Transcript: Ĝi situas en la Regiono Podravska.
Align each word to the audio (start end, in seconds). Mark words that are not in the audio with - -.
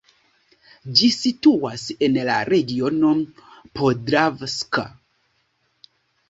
Ĝi 1.01 1.09
situas 1.15 1.83
en 2.07 2.17
la 2.29 2.37
Regiono 2.53 3.11
Podravska. 3.81 4.87